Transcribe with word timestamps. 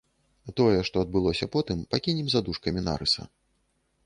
Тое, 0.59 0.79
што 0.87 1.03
адбылося 1.05 1.49
потым, 1.57 1.83
пакінем 1.93 2.27
за 2.35 2.39
дужкамі 2.49 2.81
нарыса. 2.89 3.21